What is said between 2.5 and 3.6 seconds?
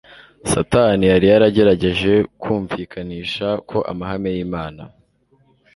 mvikanisha